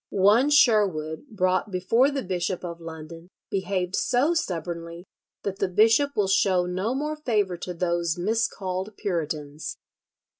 "One 0.09 0.49
Sherwood 0.49 1.27
brought 1.29 1.69
before 1.69 2.09
the 2.09 2.23
Bishop 2.23 2.65
of 2.65 2.81
London 2.81 3.29
behaved 3.51 3.95
so 3.95 4.33
stubbornly 4.33 5.05
that 5.43 5.59
the 5.59 5.67
bishop 5.67 6.15
will 6.15 6.27
show 6.27 6.65
no 6.65 6.95
more 6.95 7.15
favour 7.17 7.55
to 7.57 7.73
those 7.75 8.17
miscalled 8.17 8.97
Puritans." 8.97 9.77